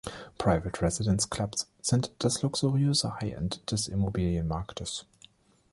Private 0.39 0.81
Residence 0.81 1.25
Clubs 1.29 1.67
sind 1.79 2.11
das 2.17 2.41
luxuriöse 2.41 3.19
High 3.19 3.33
End 3.37 3.69
des 3.71 3.87
Immobilienmarktes. 3.87 5.05